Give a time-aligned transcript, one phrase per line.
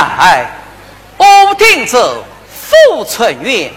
[0.00, 0.50] 原来
[1.18, 3.70] 屋顶着富春园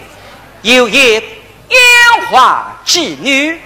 [0.62, 1.80] 有一烟
[2.30, 3.60] 花妓女，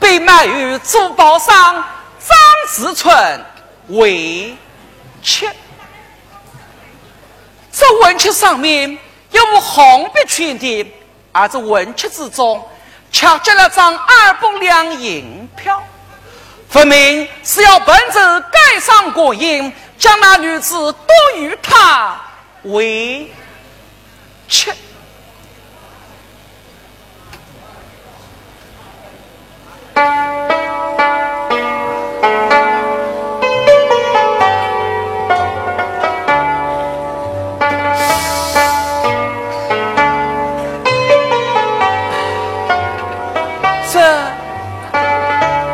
[0.00, 1.74] 被卖于珠宝商
[2.18, 2.36] 张
[2.68, 3.44] 子春
[3.88, 4.56] 为
[5.22, 5.50] 妾。
[7.70, 8.98] 这文契上面
[9.32, 10.90] 有无红笔圈的？
[11.32, 12.66] 而这文契之中，
[13.10, 15.82] 却接了张二百两银票，
[16.70, 19.70] 分明是要本子盖上国印，
[20.04, 22.20] 将那女子多与他
[22.64, 23.32] 为
[24.50, 24.70] 这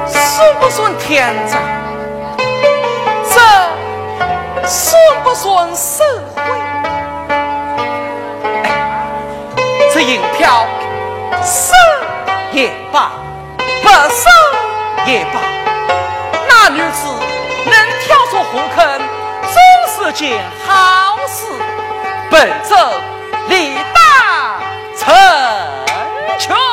[0.06, 1.69] 算不算天灾？
[5.42, 6.04] 算社
[6.36, 6.42] 会？
[9.90, 10.66] 这银票
[11.42, 11.72] 收
[12.52, 13.12] 也罢，
[13.82, 14.28] 不收
[15.06, 15.40] 也罢，
[16.46, 17.08] 那女子
[17.64, 19.00] 能跳出火坑，
[19.50, 21.46] 总是件好事。
[22.30, 22.76] 本奏
[23.48, 24.60] 李大
[24.94, 25.08] 成
[26.38, 26.69] 全。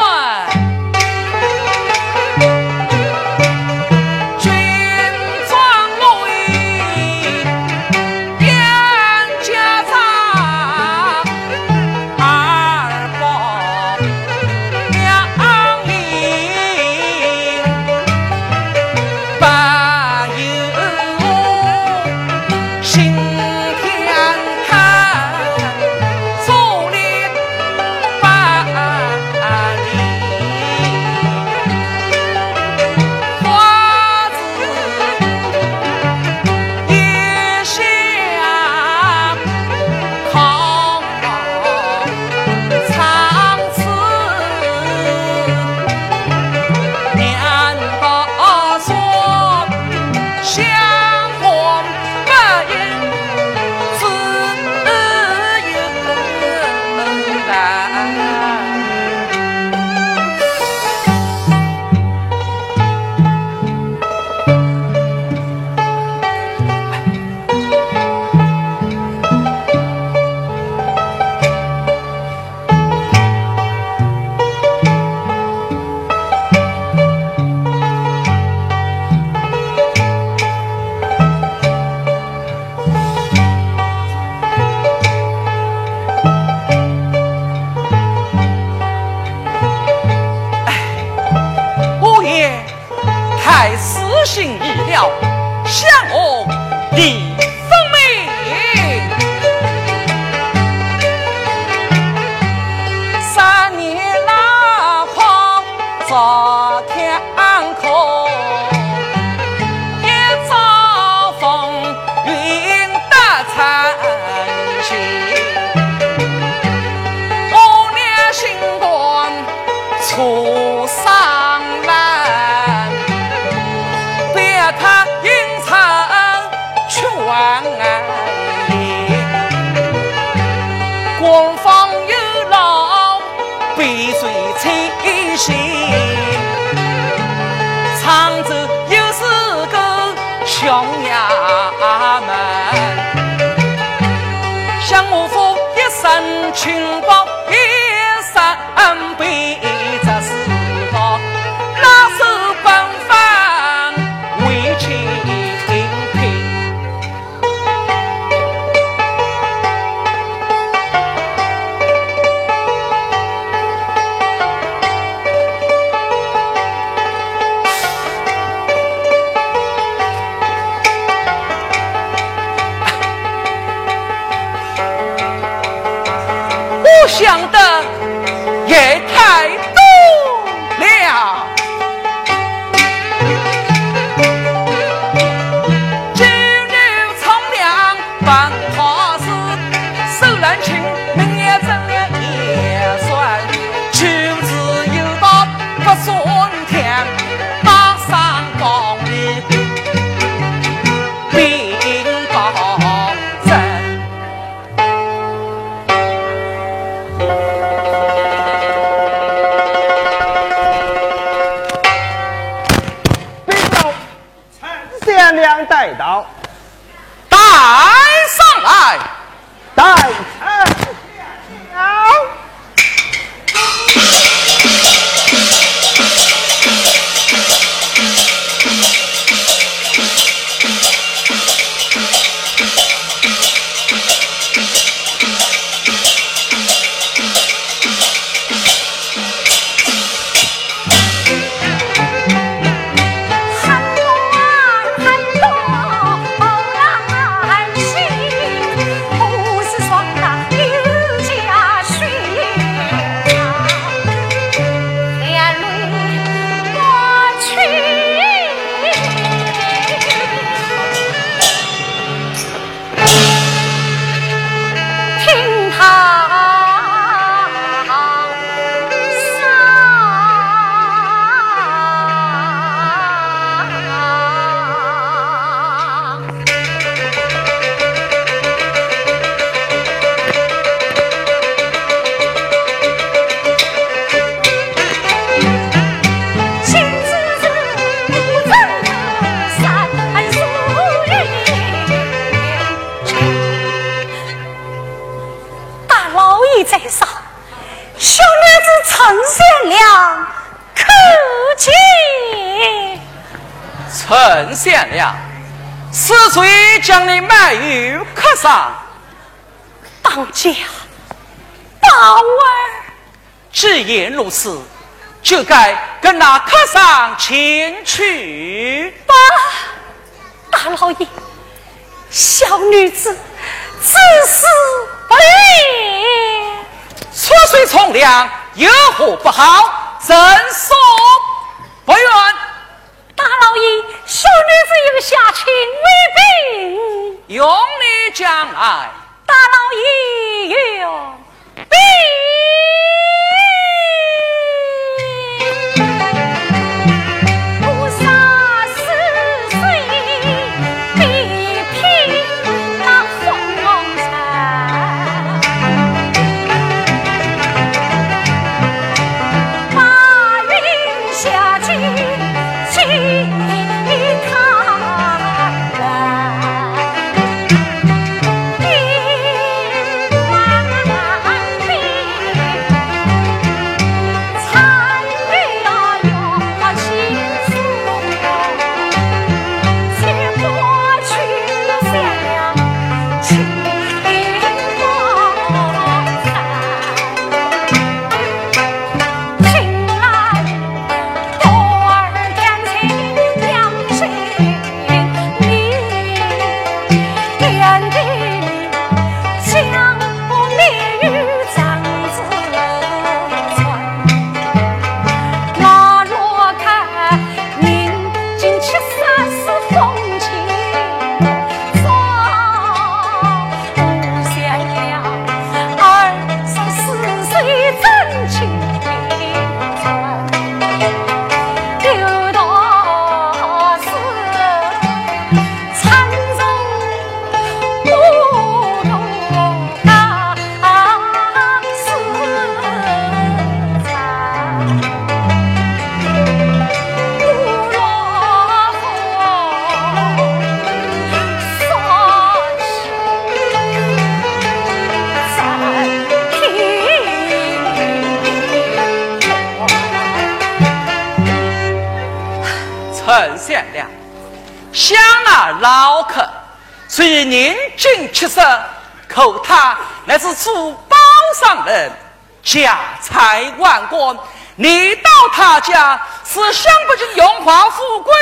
[462.57, 464.17] 家财万贯。
[464.55, 468.13] 你到他家是享不尽荣华富贵，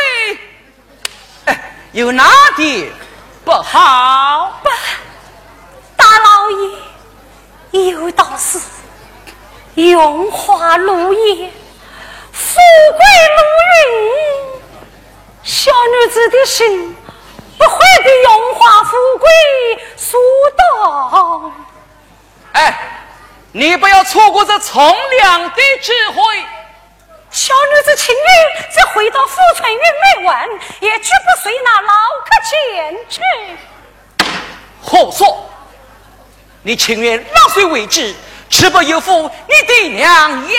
[1.45, 2.91] 哎，有哪点
[3.45, 4.59] 不好？
[4.61, 4.69] 不，
[5.95, 6.49] 大老
[7.71, 8.59] 爷，有道是
[9.75, 11.51] 荣华如烟，
[12.33, 12.59] 富
[12.97, 13.05] 贵
[13.37, 13.41] 如
[13.79, 14.61] 云。
[15.43, 16.95] 小女子的心。
[17.57, 19.29] 不会的荣华富贵
[19.95, 20.19] 所
[20.57, 21.53] 动。
[22.51, 23.04] 哎，
[23.57, 26.45] 你不要错过这从良的机会。
[27.31, 31.93] 小女子情愿再回到富春云美文，也绝不随那老
[32.25, 33.21] 客前去。
[34.81, 35.49] 胡说！
[36.63, 38.13] 你情愿老水为之，
[38.49, 40.49] 岂不有负你爹娘养育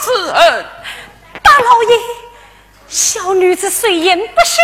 [0.00, 0.66] 之恩？
[1.42, 1.98] 大老爷。
[2.86, 4.62] 小女子虽言不幸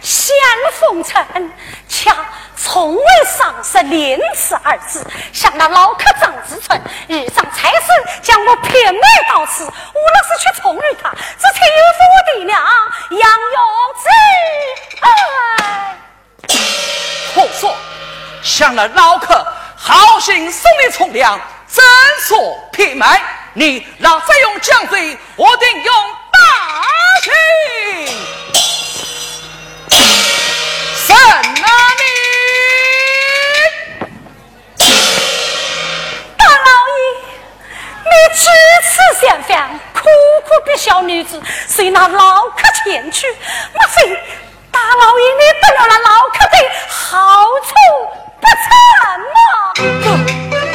[0.00, 0.34] 显
[0.80, 1.52] 风尘，
[1.88, 5.06] 恰从未丧失廉耻二字。
[5.32, 7.86] 向那老客张志春日上差事，
[8.22, 12.60] 将我骗来到此，无论是去重遇他，只求有负我的娘
[13.10, 13.56] 养育
[14.02, 14.06] 之
[15.00, 15.06] 恩。
[17.34, 17.74] 胡说！
[18.42, 19.46] 向那老客
[19.76, 21.84] 好心送你从良，真
[22.20, 23.22] 说骗卖，
[23.54, 25.94] 你让再用犟嘴，我定用
[26.32, 26.38] 大。
[27.22, 27.32] 请
[30.94, 31.16] 审
[31.62, 31.93] 哪
[38.34, 38.50] 几
[38.82, 43.26] 次相访，苦苦逼小女子随那老客前去，
[43.72, 44.18] 莫非
[44.72, 46.56] 大老爷你得了那老客的
[46.88, 47.70] 好处
[48.40, 48.66] 不成
[49.34, 50.73] 吗？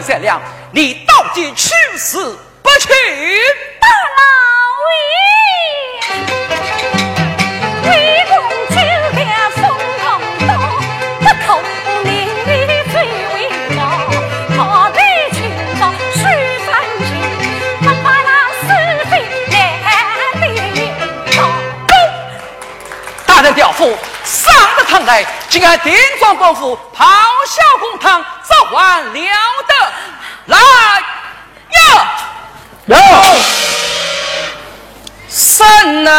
[0.00, 0.22] 三，
[0.70, 2.88] 你到底去死不去？
[3.80, 4.22] 大老
[7.82, 7.90] 爷，为
[8.28, 8.32] 公
[8.70, 9.20] 救了
[9.56, 9.60] 宋
[10.00, 10.06] 公，
[11.20, 11.24] 不
[12.04, 12.10] 名
[12.44, 12.90] 利为，
[17.04, 17.04] 去，
[17.82, 18.26] 不把那。
[23.26, 23.30] 大，
[24.24, 27.04] 上了堂来，竟然顶撞官府，咆
[27.46, 29.12] 哮公堂，早晚了
[29.66, 29.74] 得！
[30.52, 30.58] 来
[31.76, 31.80] 呀，
[32.86, 32.96] 有
[35.28, 36.10] 神啊，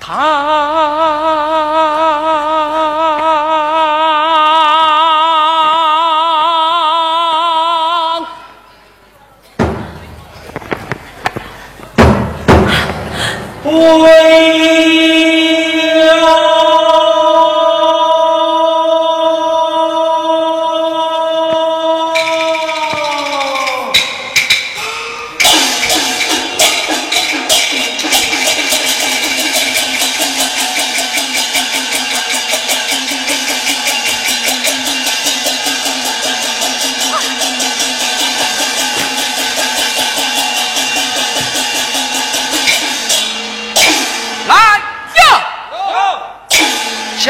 [0.00, 1.35] 他。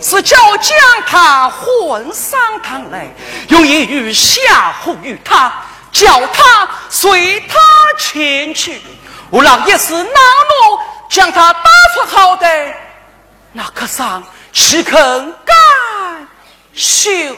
[0.00, 0.76] 是叫将
[1.06, 3.06] 他混上堂来，
[3.48, 5.52] 用言语吓唬于他，
[5.90, 7.58] 叫他随他
[7.98, 8.80] 前去。
[9.30, 12.72] 吾郎也是恼怒，将他打出好歹，
[13.52, 14.22] 那客上
[14.52, 14.98] 岂肯
[15.44, 15.56] 甘
[16.74, 17.34] 休？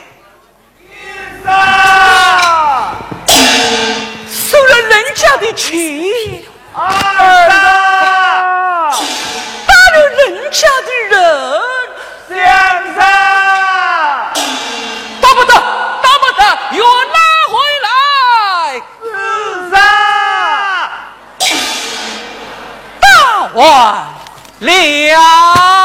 [4.30, 5.72] 收了人家的钱。
[6.74, 6.84] 二
[9.66, 11.18] 打了人家的人，
[12.28, 13.00] 先生，
[15.22, 15.54] 打不得，
[16.02, 16.42] 打不得，
[16.76, 17.18] 又拉
[17.48, 17.54] 回
[17.86, 17.88] 来，
[19.02, 19.06] 四
[19.70, 19.74] 三，
[23.00, 23.06] 打
[23.54, 23.60] 完
[24.60, 25.77] 了。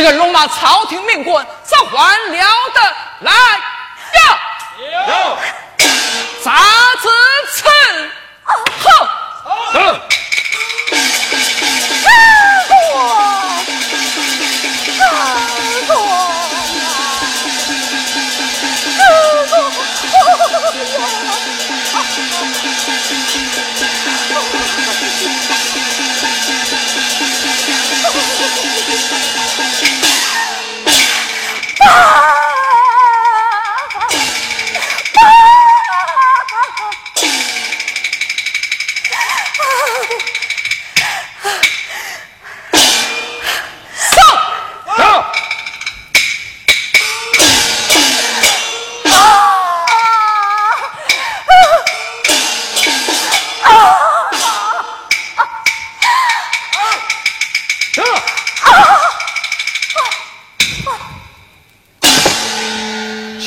[0.00, 0.98] 这个龙马朝廷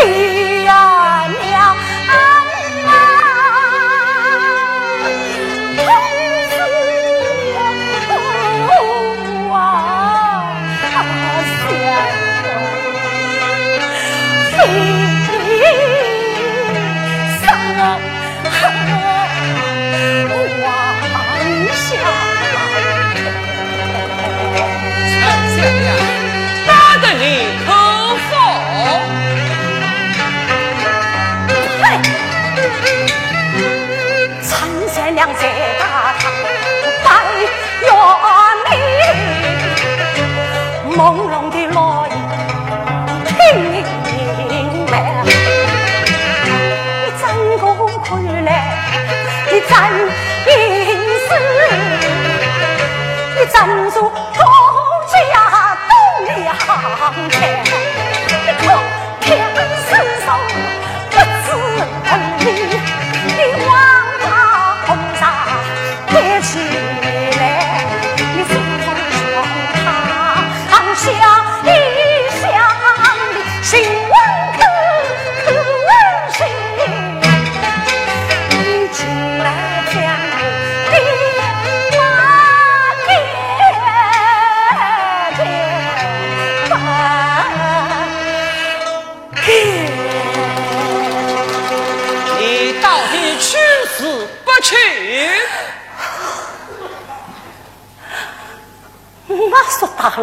[0.00, 0.37] Hey!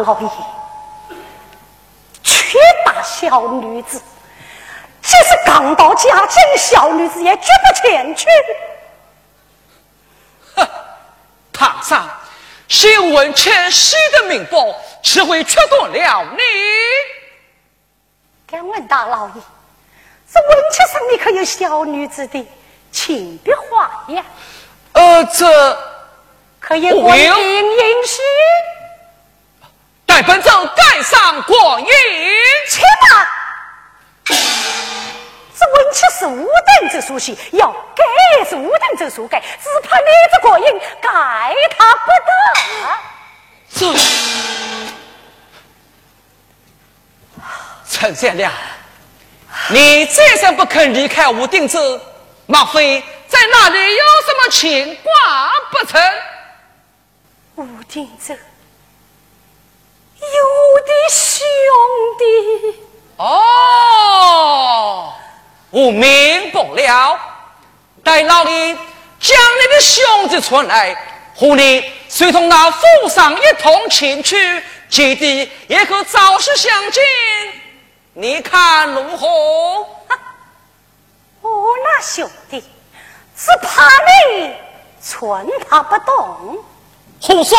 [0.04, 0.28] 老爷，
[2.22, 4.00] 屈打小女子，
[5.00, 8.26] 即使刚到家境，小女子也绝不前去。
[10.56, 10.68] 哼，
[11.52, 12.10] 堂上，
[12.68, 14.58] 新闻前夕的民报，
[15.02, 16.38] 岂会缺断了你。
[18.46, 19.34] 敢问大老爷，
[20.32, 22.46] 这文签上你可有小女子的
[22.92, 24.24] 亲笔画呀？
[24.92, 25.78] 呃，这。
[26.58, 28.20] 可以光阴饮食，
[30.16, 31.86] 待本奏盖上光印。
[32.66, 33.28] 且慢，
[34.24, 38.02] 这文曲是五等这书信，要盖
[38.48, 40.64] 是五等这书盖，只怕你这过瘾
[41.02, 42.32] 盖他不得。
[43.68, 43.94] 这
[47.90, 48.50] 陈三亮，
[49.68, 52.00] 你再三不肯离开武定子，
[52.46, 56.00] 莫非在那里有什么牵挂不成？
[57.56, 58.38] 武定子，
[60.20, 60.26] 有
[60.84, 61.46] 的兄
[62.18, 62.24] 弟。
[63.16, 63.24] 哦，
[65.70, 67.18] 我明白了。
[68.02, 68.74] 待老爷
[69.18, 70.96] 将你的兄弟传来，
[71.34, 77.02] 和你随同那府上一同前去，姐弟也可早日相见。
[78.12, 79.26] 你看如何？
[81.42, 81.50] 我
[81.84, 82.62] 那兄弟
[83.36, 83.88] 只怕
[84.30, 84.54] 你
[85.02, 86.64] 传他不动。
[87.20, 87.56] 胡说！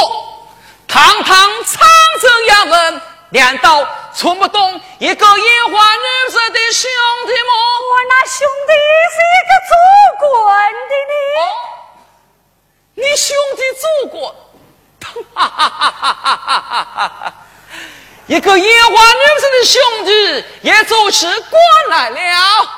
[0.87, 1.87] 堂堂长
[2.21, 6.89] 州衙门，难道从不动一个野花女子的兄
[7.25, 7.53] 弟吗？
[7.89, 8.73] 我那兄弟
[9.13, 9.71] 是一个做
[10.19, 11.15] 官的呢。
[12.95, 14.33] 你兄弟做官？
[15.35, 17.33] 哈哈哈哈哈哈哈！
[18.25, 22.17] 一个野花女子的兄弟也做起官来了，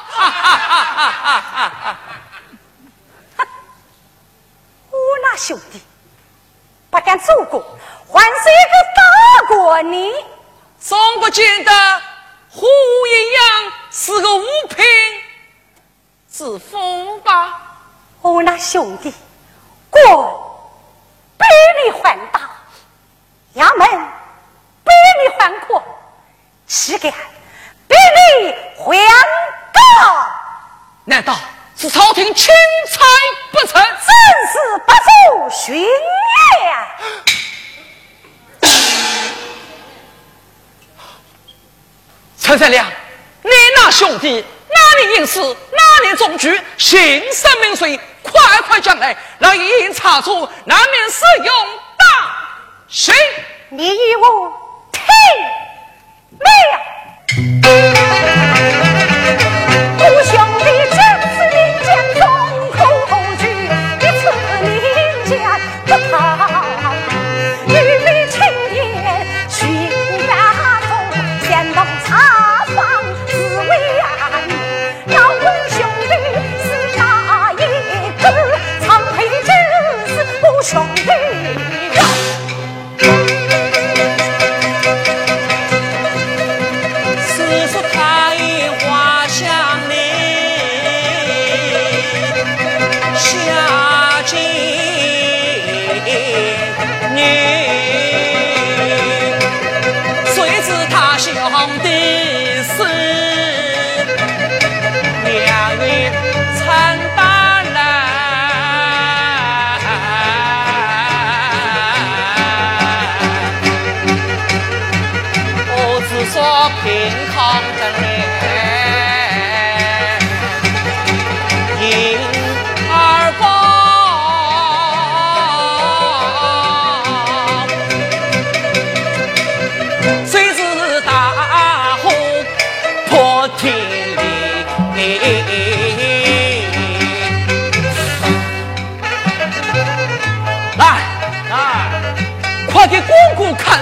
[0.10, 3.46] 哈哈哈哈哈哈！
[4.92, 5.82] 我那兄弟
[6.90, 7.64] 不敢做官，
[8.12, 9.02] 还是一个大
[9.48, 9.98] 官呢。
[10.80, 11.72] 总不见得
[12.50, 14.86] 胡一样是个五品
[16.32, 17.62] 之夫吧？
[18.22, 19.14] 我那兄弟
[19.90, 20.04] 官
[21.38, 21.46] 比
[21.84, 22.50] 你还大，
[23.56, 23.88] 衙门。
[24.84, 24.92] 比
[25.22, 25.84] 你还阔，
[26.66, 27.12] 膝盖
[27.88, 27.96] 比
[28.42, 28.98] 你还
[29.72, 29.80] 高，
[31.06, 31.36] 难道
[31.78, 32.56] 是朝廷钦
[32.90, 33.06] 差
[33.52, 33.80] 不成？
[33.82, 33.88] 正
[34.52, 35.90] 是不足寻也。
[42.50, 42.84] 陈三亮，
[43.44, 47.00] 你那兄弟哪里应试，哪里中举，姓
[47.32, 48.00] 甚名水？
[48.24, 51.56] 快快将来，让一应查处，难免使用
[51.96, 52.36] 大
[52.88, 53.14] 刑。
[53.70, 54.52] 你我。
[54.92, 55.04] 听
[56.40, 56.50] 命，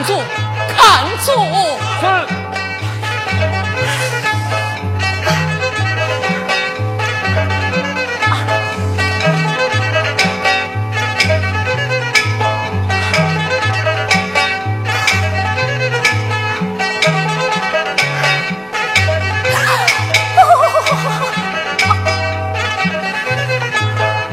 [0.08, 0.22] 看住，
[0.78, 1.28] 看住！
[2.00, 2.06] 是。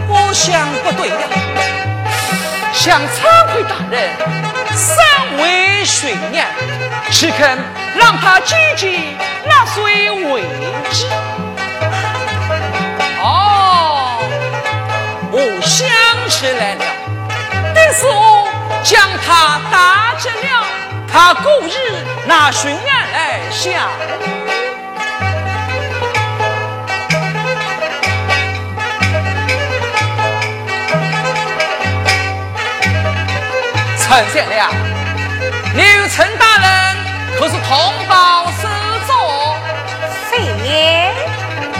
[0.07, 1.15] 我想不对了，
[2.73, 4.34] 向参会大人。
[6.05, 6.47] 三位巡娘，
[7.11, 7.59] 岂肯
[7.97, 10.43] 让他姐姐纳税为
[10.93, 11.07] 之？
[13.23, 14.19] 哦，
[15.33, 15.89] 我想
[16.29, 16.85] 起来了，
[17.73, 18.47] 定是我
[18.83, 20.67] 将他打折了，
[21.11, 21.73] 他故意
[22.27, 23.73] 拿水娘来相。
[33.99, 34.71] 陈善良，
[35.75, 36.97] 刘成大人
[37.37, 38.69] 可是同胞手
[39.09, 39.13] 中，
[40.31, 40.39] 谁？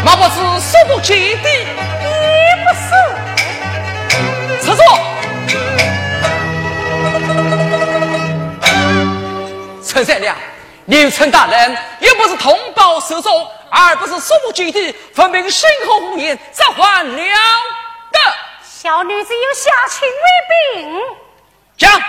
[0.05, 1.49] 莫不是说不绝的？
[1.49, 2.91] 也不是。
[4.65, 4.83] 撤座。
[9.87, 10.37] 陈三亮，
[10.87, 17.17] 刘成大人又不是同胞手中，而不是说不绝的，分明身后无言，这还了
[18.11, 18.19] 得？
[18.65, 21.01] 小女子有下情未病。
[21.77, 22.03] 讲。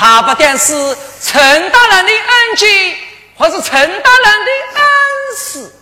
[0.00, 2.96] 他不但是陈大人的恩情，
[3.36, 4.84] 还是陈大人的恩
[5.36, 5.72] 师。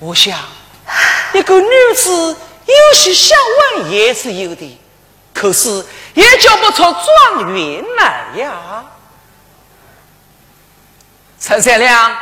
[0.00, 0.36] 我想，
[1.34, 3.32] 一个女子有些学
[3.76, 4.80] 问也是有的，
[5.32, 8.84] 可是也叫不出状元来呀。
[11.40, 12.16] 陈三亮，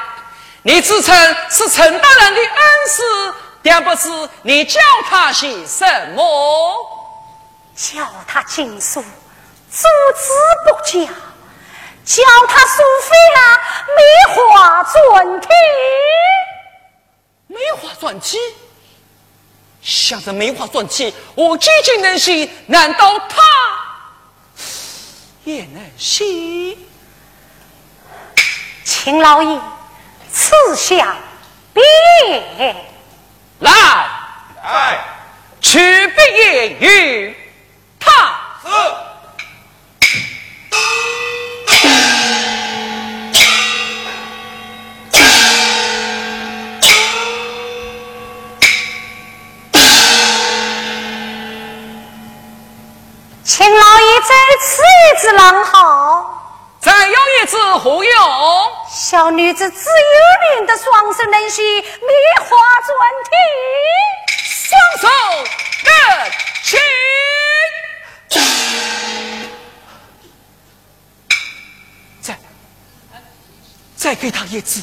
[0.64, 1.16] 你自称
[1.50, 7.00] 是陈大人的恩师，但不知你教他些什么？
[7.76, 9.78] 教他经书，诸
[10.16, 10.32] 子
[10.64, 11.08] 不假；
[12.04, 13.14] 教他书法
[13.96, 15.48] 梅花篆体。
[17.48, 18.38] 梅花篆体，
[19.82, 23.42] 想着梅花篆体，我渐渐能写，难道他
[25.42, 26.24] 也能写？
[28.84, 29.60] 秦老爷，
[30.32, 31.16] 赐下
[31.72, 31.80] 笔
[33.58, 33.72] 来，
[34.62, 34.98] 哎，
[35.60, 37.37] 去毕业于
[38.05, 38.40] 他。
[38.62, 38.69] 是。
[53.45, 55.79] 秦老爷在此一只狼毫，
[56.81, 58.12] 再有一只何用？
[58.90, 61.83] 小女子只有练的双手能写梅
[62.40, 62.90] 花篆
[63.25, 63.31] 体。
[64.37, 65.09] 双手
[65.85, 65.90] 得
[66.64, 66.77] 起。
[72.20, 72.38] 再
[73.97, 74.83] 再给他一次。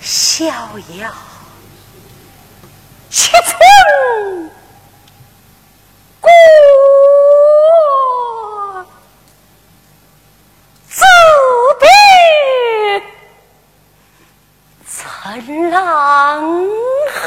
[0.00, 0.40] 是。
[0.40, 0.46] 逍
[0.96, 1.12] 遥，
[3.10, 4.50] 七寸
[6.18, 6.30] 过
[10.88, 11.04] 自
[11.78, 11.84] 比
[14.88, 15.29] 陈
[15.70, 16.66] 郎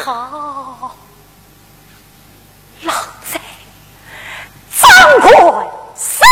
[0.03, 0.95] 好，
[2.83, 2.93] 老
[3.31, 3.39] 在
[4.79, 6.23] 张冠死，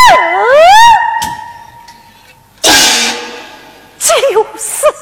[3.98, 5.01] 就是。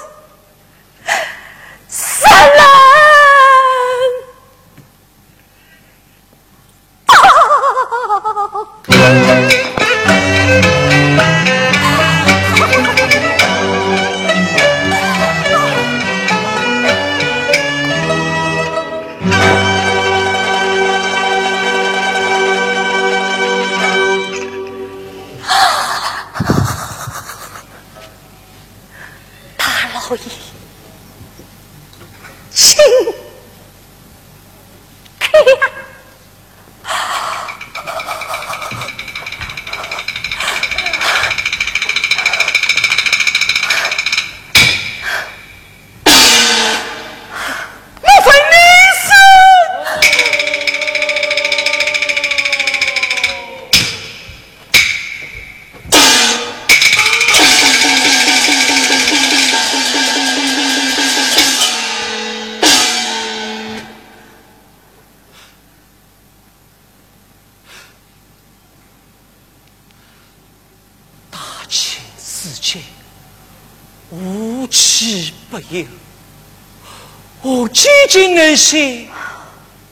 [78.10, 79.08] 经能心，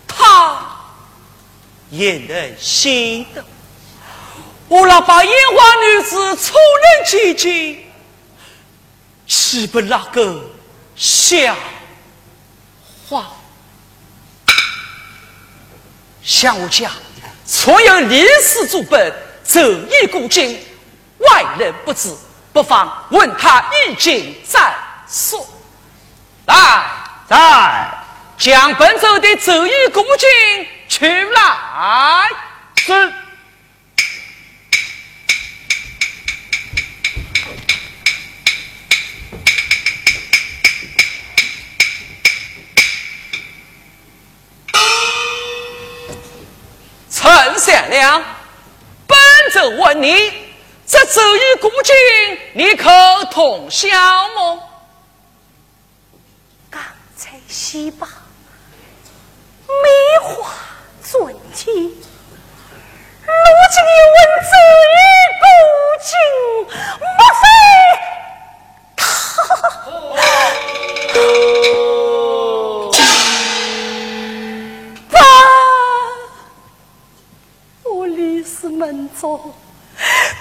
[0.09, 0.59] 他
[1.89, 3.45] 也能心的。
[4.67, 7.87] 我那把烟花女子出人几经，
[9.25, 10.45] 岂不那个
[10.97, 11.57] 笑
[13.09, 13.27] 话？
[16.21, 16.91] 向我讲，
[17.47, 20.61] 错有历史主本，走一古今，
[21.19, 22.13] 外人不知，
[22.53, 24.75] 不妨问他意境再
[25.09, 25.47] 说。
[26.47, 26.91] 来，
[27.29, 27.98] 在
[28.39, 32.29] 将本州的走一古今取来。
[32.77, 33.13] 是。
[47.11, 48.23] 陈善良，
[49.09, 49.19] 本
[49.53, 50.15] 州问你，
[50.87, 51.95] 这周瑜古今，
[52.55, 52.89] 你可
[53.33, 53.89] 通晓
[54.29, 54.71] 么？
[56.71, 56.81] 刚
[57.17, 58.07] 才西罢，
[59.69, 59.87] 梅
[60.23, 60.51] 花
[61.03, 63.33] 尊体，如
[63.71, 64.19] 今一问
[67.01, 67.43] 莫非
[75.11, 75.17] 他？
[78.71, 79.53] 门中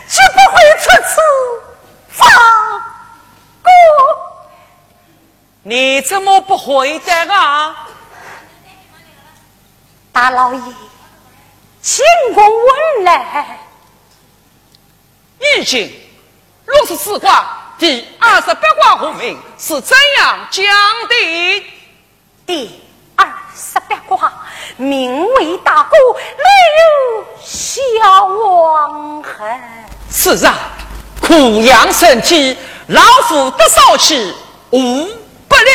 [0.08, 1.16] 绝不会出此
[2.10, 2.18] 放
[3.64, 3.70] 过。
[5.64, 7.87] 你怎么不回答啊？
[10.28, 10.60] 大老爷，
[11.82, 12.04] 请
[12.36, 13.58] 公问来。
[15.40, 15.90] 已经
[16.66, 17.48] 六十四卦
[17.80, 20.66] 第二十八卦户名是怎样讲
[21.08, 21.64] 的？
[22.46, 22.82] 第
[23.16, 23.26] 二
[23.56, 24.30] 十八卦。
[24.76, 26.44] 名为大哥，内
[26.78, 29.62] 有小王恨。
[30.12, 30.54] 是啊，
[31.22, 32.58] 苦养身体，
[32.88, 34.36] 老夫得少气，
[34.72, 35.06] 无
[35.48, 35.72] 不利。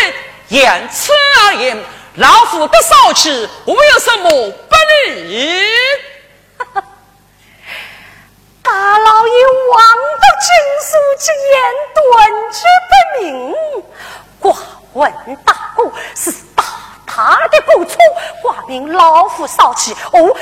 [0.49, 1.11] 言此
[1.47, 1.83] 而言，
[2.17, 4.77] 老夫的少气，我有什么不
[5.17, 5.67] 利？
[8.63, 10.49] 大老爷望得经
[10.83, 11.55] 书之言，
[11.95, 12.05] 断
[12.51, 12.59] 之
[12.89, 12.93] 不
[13.23, 13.55] 明。
[14.41, 14.45] 寡
[14.93, 16.35] 闻大哥是。
[17.15, 17.99] 他的不错，
[18.41, 19.93] 挂名老夫少气。
[19.93, 20.35] 哦，不能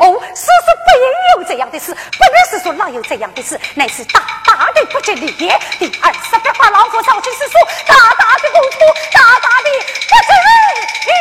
[0.00, 0.50] 哦，事实
[0.84, 1.04] 不应
[1.36, 5.30] 有这样的事，不能是说哪有这样的事，乃是大大的不吉利。
[5.30, 8.78] 第二十八话，老夫少气是说大大的不错，
[9.12, 9.70] 大大的
[10.08, 11.14] 不吉利。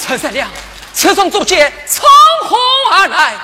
[0.00, 0.48] 陈三娘，
[0.94, 2.08] 此种竹节从
[2.48, 2.56] 何
[2.92, 3.34] 而来？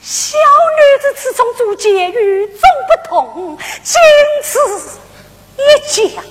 [0.00, 4.00] 小女子此种竹节与众不同，仅
[4.44, 4.58] 此
[5.56, 5.60] 一
[6.14, 6.24] 讲。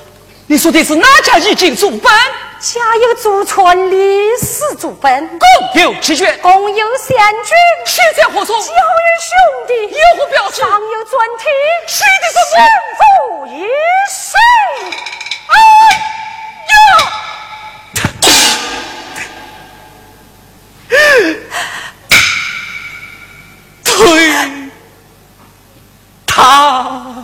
[0.51, 2.11] 你说的是哪家已经祖本？
[2.59, 5.47] 家有祖传历史祖本，共
[5.83, 7.55] 有七卷，共有三卷。
[7.85, 8.53] 谁在何处？
[8.53, 8.73] 教育
[9.21, 9.37] 兄
[9.67, 10.61] 弟，有何表示？
[10.61, 11.43] 上有专题，
[11.85, 13.61] 写的是万福一
[14.09, 14.33] 世。
[15.45, 15.53] 哎
[16.65, 16.73] 呀！
[23.85, 23.93] 推
[26.25, 27.18] 他。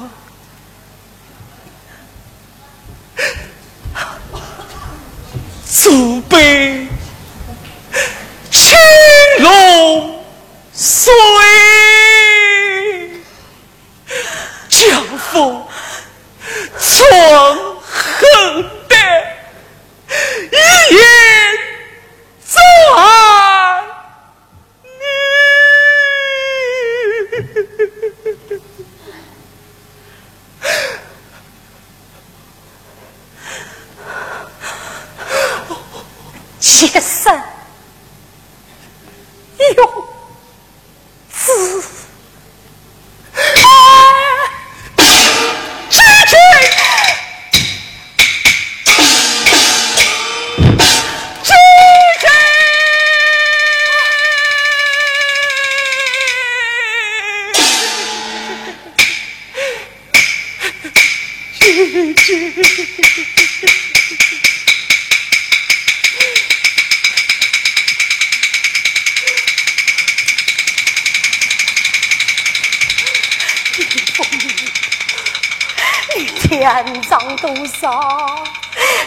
[77.86, 77.92] 少？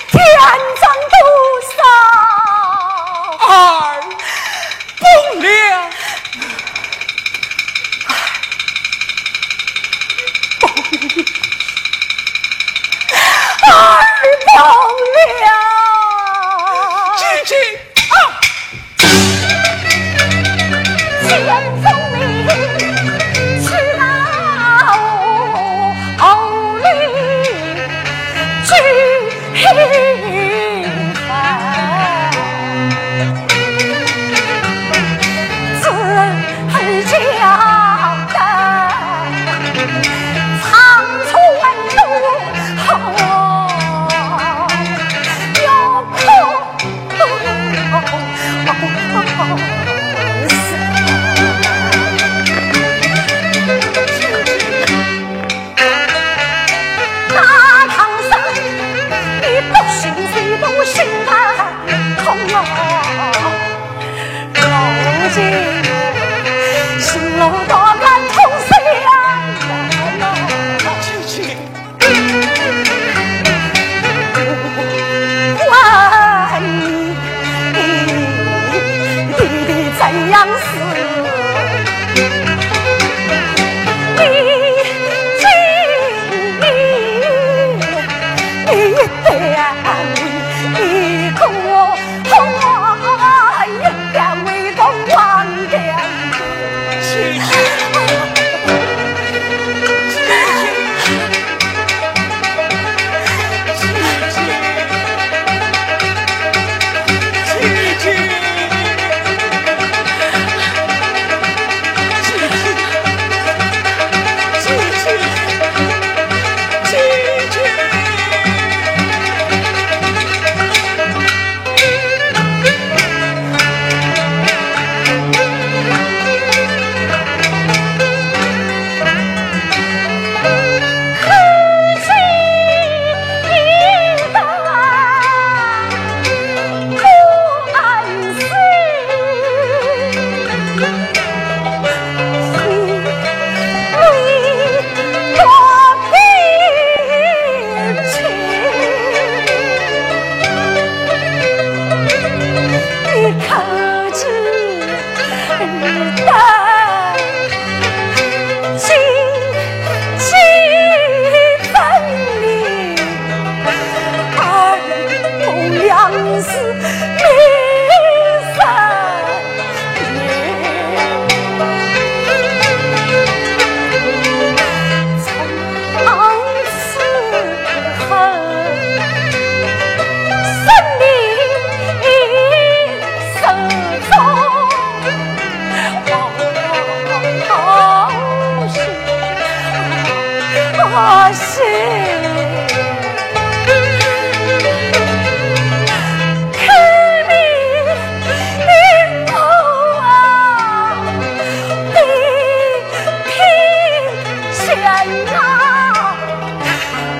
[0.06, 0.24] 天
[0.80, 1.16] 长地
[1.74, 1.82] 少？
[3.40, 3.48] 二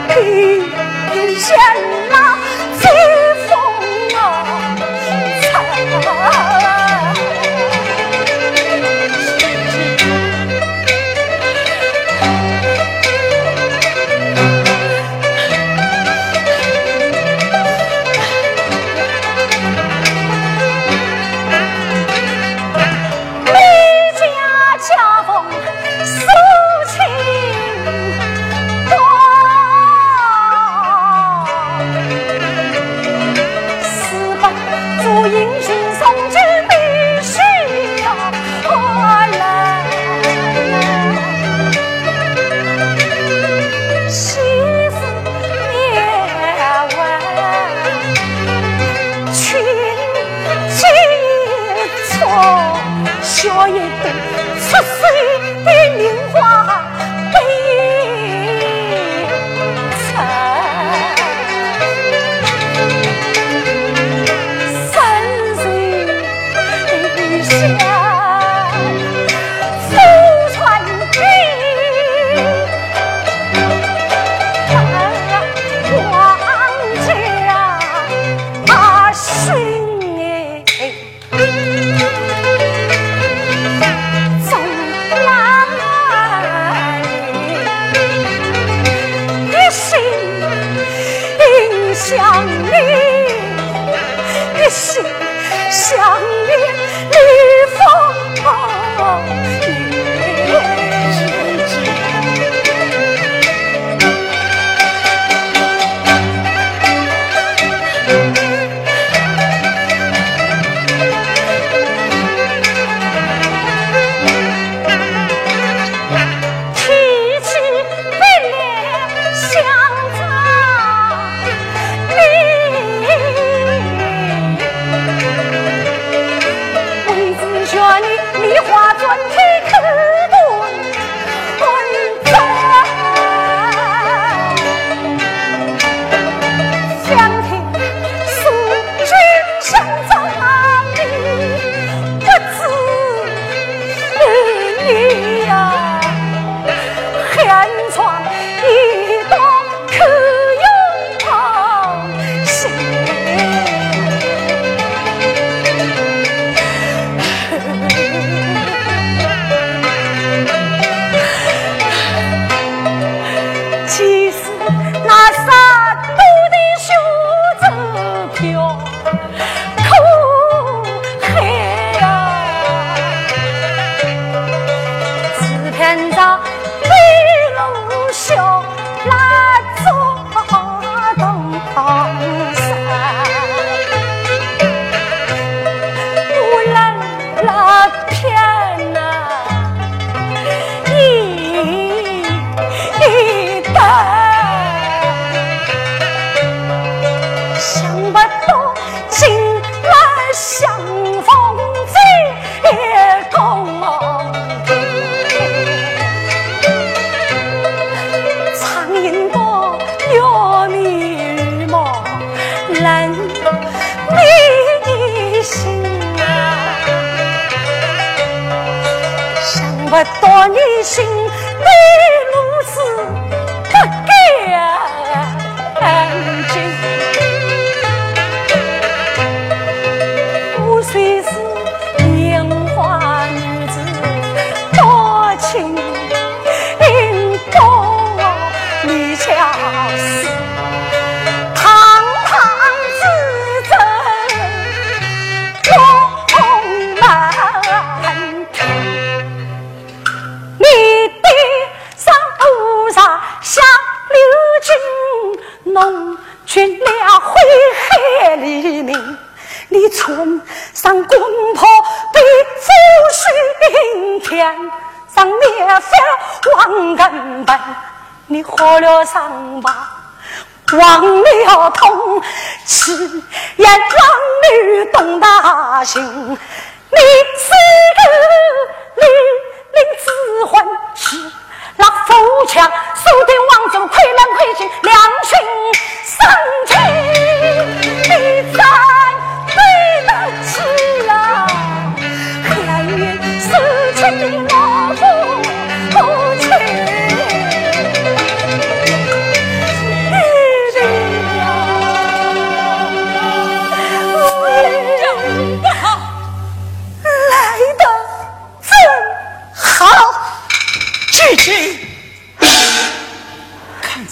[0.08, 1.58] 你梨花转
[1.94, 2.07] 天。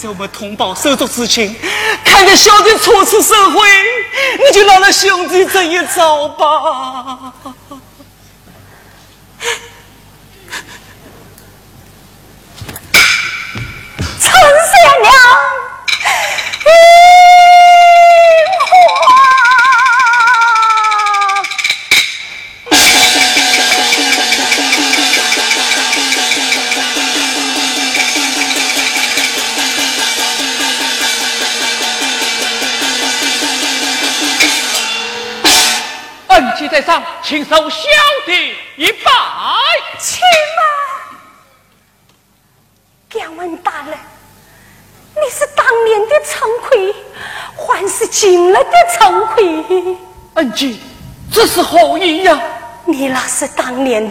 [0.08, 1.54] 我们同胞手足之情，
[2.04, 3.58] 看着小弟初次社会，
[4.38, 7.15] 你就饶了兄弟这一遭吧。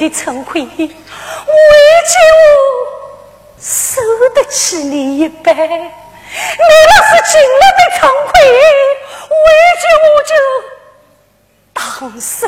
[0.09, 0.85] 的陈奎，为救
[2.37, 2.47] 我
[3.59, 4.01] 受
[4.35, 9.45] 得起你一拜；你若是今日的陈奎，为
[9.81, 10.33] 救我就。
[11.73, 11.83] 当
[12.21, 12.47] 受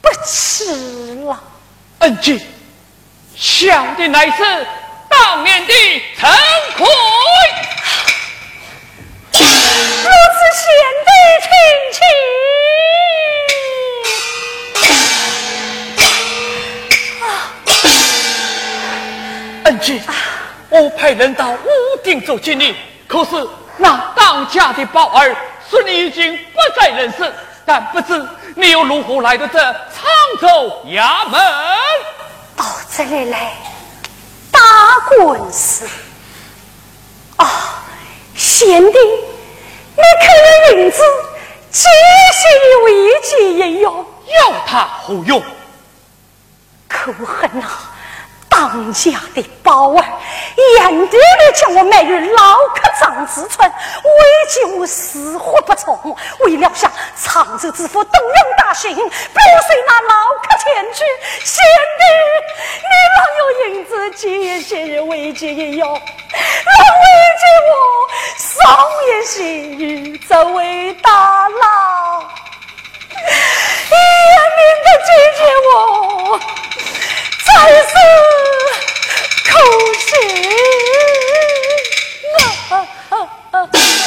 [0.00, 0.64] 不起
[1.24, 1.40] 了，
[2.00, 2.40] 恩君，
[3.36, 4.66] 想的乃是
[5.08, 5.72] 当年的
[6.18, 6.28] 陈
[6.76, 6.86] 奎，
[9.32, 9.44] 如此
[10.58, 10.66] 贤
[11.06, 11.08] 弟
[11.42, 11.48] 亲
[11.92, 11.98] 戚。
[19.70, 20.02] 恩君，
[20.68, 21.56] 我派人到屋
[22.02, 22.74] 顶走接你，
[23.06, 23.30] 可是
[23.76, 25.32] 那当家的宝儿
[25.68, 27.32] 说你已经不在人世。
[27.64, 30.48] 但不知你又如何来到这沧州
[30.86, 31.40] 衙门？
[32.56, 33.52] 到这里来
[34.50, 34.60] 打
[35.08, 35.86] 官司？
[37.36, 37.84] 啊，
[38.34, 41.00] 贤弟，你可有银子
[41.70, 41.88] 借
[42.34, 44.04] 些为己一用？
[44.40, 45.40] 要他何用？
[46.88, 47.89] 可恨啊！
[48.60, 50.04] 当家的宝儿，
[50.76, 51.22] 眼底里
[51.54, 54.10] 叫我埋于老客张子春，为
[54.52, 55.98] 救死活不从。
[56.40, 59.10] 为了向沧州知府动用大刑，不随
[59.88, 61.02] 那老客前去。
[61.42, 61.64] 贤
[61.96, 62.04] 弟，
[62.84, 66.02] 你若有银子，借些为借一用，能为
[67.40, 67.72] 救我
[68.36, 68.60] 送
[69.06, 72.28] 一信这位大郎，
[73.90, 73.96] 也
[74.58, 75.08] 免得姐
[75.38, 75.40] 姐
[75.72, 76.38] 我。
[77.60, 77.92] 才是
[79.50, 79.52] 口
[79.98, 80.08] 气
[83.50, 83.99] 啊！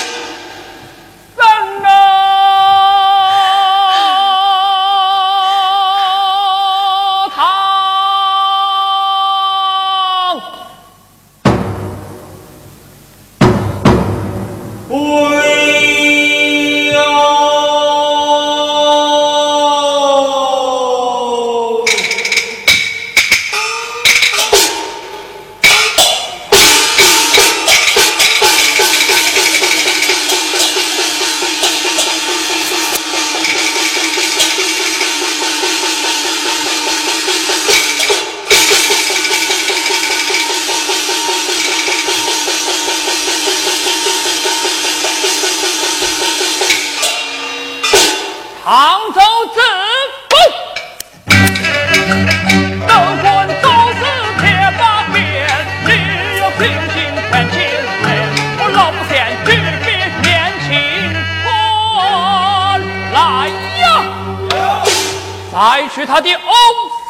[65.95, 66.41] 摘去他的欧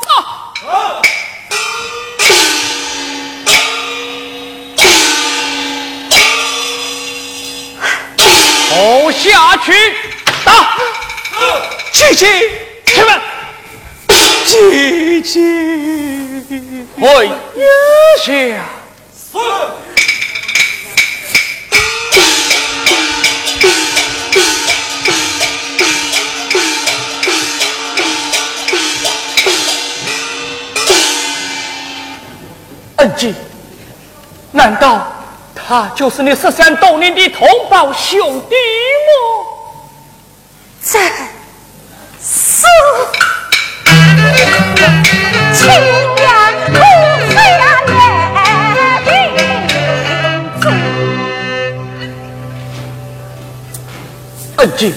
[0.09, 1.01] 啊！
[8.69, 9.71] 头下去
[10.43, 10.77] 打！
[11.93, 12.51] 姐姐，
[12.86, 13.21] 开门！
[14.45, 15.39] 姐姐，
[16.99, 17.31] 回
[18.21, 18.34] 下。
[33.04, 33.36] 恩基，
[34.54, 35.06] 难道
[35.54, 39.12] 他就是你十三多年的同胞兄弟吗？
[40.82, 41.01] 真
[42.22, 42.66] 是
[45.54, 45.68] 亲
[46.16, 46.26] 娘
[46.68, 46.76] 苦
[47.34, 47.62] 下来
[49.04, 49.12] 的
[54.60, 54.93] 恩基，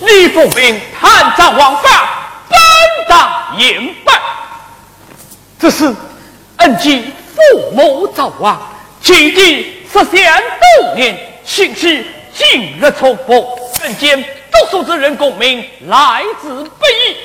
[0.00, 1.88] 李凤鸣探赃枉法，
[2.50, 2.58] 本
[3.08, 4.20] 当严办。
[5.58, 5.90] 只是
[6.58, 8.60] 恩基父母早亡，
[9.00, 10.42] 距今十三
[10.82, 12.04] 多年，形势
[12.34, 13.44] 今日重逢，
[13.82, 17.16] 人间多数之人功名来自不易。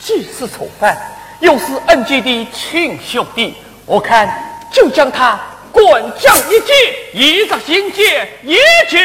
[0.00, 0.96] 既是从犯，
[1.40, 3.54] 又是恩基的亲兄弟，
[3.86, 4.28] 我看
[4.72, 5.38] 就将他
[5.70, 6.74] 关将一劫，
[7.12, 8.58] 一着刑戒，也
[8.90, 8.98] 就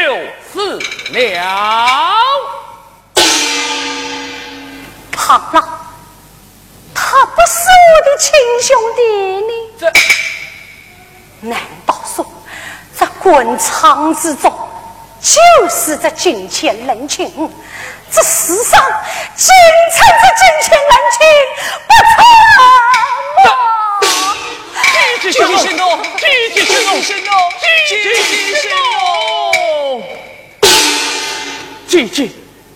[0.52, 0.76] 是
[1.12, 2.14] 了。
[5.16, 5.79] 好了，
[7.34, 7.52] 不是
[7.94, 8.28] 我的亲
[8.62, 9.00] 兄弟
[9.46, 9.52] 呢？
[9.78, 9.82] 这。
[11.48, 12.26] 难道说，
[12.98, 14.52] 这官场之中
[15.20, 17.50] 就是这金钱人情？
[18.12, 18.84] 这世上
[19.36, 19.48] 仅
[19.94, 21.18] 存这金钱人情
[21.86, 22.12] 不成
[23.44, 23.48] 吗？
[25.22, 25.82] 积极行动，
[26.18, 26.24] 积
[26.54, 27.32] 极行动，行动，
[27.88, 28.04] 积极
[28.54, 28.76] 行动。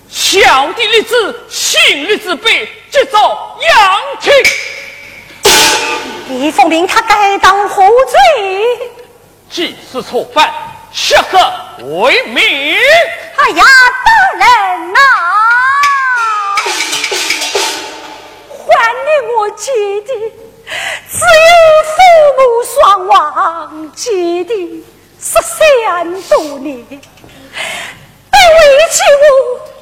[0.09, 1.15] 小弟立志，
[1.51, 4.33] 信立之辈，即遭扬清。
[6.29, 8.21] 李凤鸣他该当何罪？
[9.51, 10.55] 既是错犯，
[10.93, 11.41] 血何
[11.83, 12.77] 为名？
[13.35, 13.65] 哎呀，
[14.05, 15.01] 大人呐、
[18.49, 19.73] 还你我姐
[20.03, 20.13] 弟，
[21.11, 21.51] 只有
[21.91, 21.97] 父
[22.39, 24.87] 母双亡，姐弟
[25.21, 29.74] 十三多年，得为起我。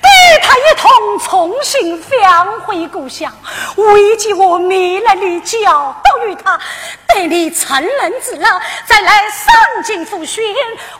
[0.00, 0.08] 带
[0.42, 3.32] 他一同重新返回故乡，
[3.76, 6.58] 为及我迷了你教导于他，
[7.06, 9.54] 待你成人之了，再来上
[9.84, 10.44] 京复训，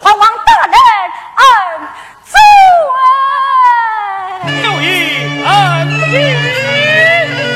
[0.00, 0.74] 还望大人
[1.36, 1.46] 恩
[2.24, 2.34] 准
[2.92, 4.48] 啊！
[4.62, 4.88] 奴爷
[5.44, 5.50] 恩
[6.10, 7.55] 重。